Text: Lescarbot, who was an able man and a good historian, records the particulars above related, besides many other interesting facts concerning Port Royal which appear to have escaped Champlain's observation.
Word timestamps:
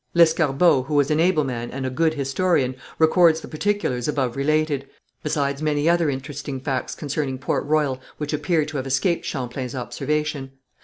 Lescarbot, 0.15 0.87
who 0.87 0.95
was 0.95 1.11
an 1.11 1.19
able 1.19 1.43
man 1.43 1.69
and 1.69 1.85
a 1.85 1.91
good 1.91 2.15
historian, 2.15 2.73
records 2.97 3.41
the 3.41 3.47
particulars 3.47 4.07
above 4.07 4.35
related, 4.35 4.89
besides 5.21 5.61
many 5.61 5.87
other 5.87 6.09
interesting 6.09 6.59
facts 6.59 6.95
concerning 6.95 7.37
Port 7.37 7.63
Royal 7.67 8.01
which 8.17 8.33
appear 8.33 8.65
to 8.65 8.77
have 8.77 8.87
escaped 8.87 9.25
Champlain's 9.27 9.75
observation. 9.75 10.53